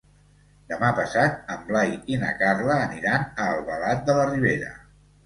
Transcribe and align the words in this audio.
Demà 0.71 0.87
passat 0.99 1.51
en 1.55 1.61
Blai 1.67 1.93
i 2.13 2.17
na 2.21 2.31
Carla 2.39 2.79
aniran 2.87 3.29
a 3.45 3.47
Albalat 3.53 4.03
de 4.09 4.17
la 4.23 4.25
Ribera. 4.31 4.73